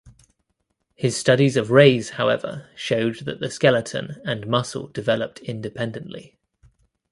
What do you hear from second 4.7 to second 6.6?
developed independently.